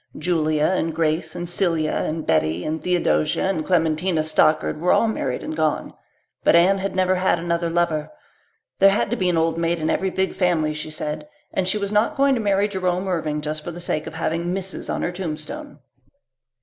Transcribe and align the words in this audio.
Julia 0.17 0.63
and 0.63 0.95
Grace 0.95 1.35
and 1.35 1.47
Celia 1.47 1.91
and 1.91 2.25
Betty 2.25 2.65
and 2.65 2.81
Theodosia 2.83 3.43
and 3.47 3.63
Clementina 3.63 4.23
Stockard 4.23 4.81
were 4.81 4.91
all 4.91 5.07
married 5.07 5.43
and 5.43 5.55
gone. 5.55 5.93
But 6.43 6.55
Anne 6.55 6.79
had 6.79 6.95
never 6.95 7.17
had 7.17 7.37
another 7.37 7.69
lover. 7.69 8.09
There 8.79 8.89
had 8.89 9.11
to 9.11 9.15
be 9.15 9.29
an 9.29 9.37
old 9.37 9.59
maid 9.59 9.77
in 9.77 9.91
every 9.91 10.09
big 10.09 10.33
family 10.33 10.73
she 10.73 10.89
said, 10.89 11.29
and 11.53 11.67
she 11.67 11.77
was 11.77 11.91
not 11.91 12.17
going 12.17 12.33
to 12.33 12.41
marry 12.41 12.67
Jerome 12.67 13.07
Irving 13.07 13.41
just 13.41 13.63
for 13.63 13.69
the 13.69 13.79
sake 13.79 14.07
of 14.07 14.15
having 14.15 14.45
Mrs. 14.45 14.91
on 14.91 15.03
her 15.03 15.11
tombstone. 15.11 15.77